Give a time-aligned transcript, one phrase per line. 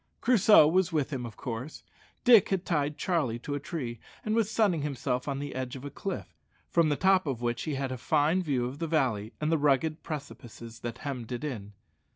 [0.19, 1.83] Crusoe was with him, of course.
[2.23, 5.85] Dick had tied Charlie to a tree, and was sunning himself on the edge of
[5.85, 6.33] a cliff,
[6.71, 9.59] from the top of which he had a fine view of the valley and the
[9.59, 11.73] rugged precipices that hemmed it in.